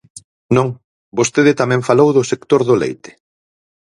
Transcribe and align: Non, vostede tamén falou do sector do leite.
Non, 0.55 0.67
vostede 1.17 1.57
tamén 1.61 1.85
falou 1.89 2.09
do 2.13 2.27
sector 2.31 2.61
do 2.69 2.75
leite. 2.81 3.11